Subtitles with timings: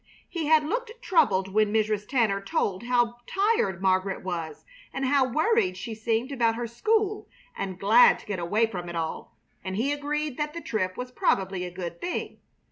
[0.27, 2.07] He had looked troubled when Mrs.
[2.07, 7.79] Tanner told how tired Margaret was, and how worried she seemed about her school and
[7.79, 11.65] glad to get away from it all; and he agreed that the trip was probably
[11.65, 12.39] a good thing.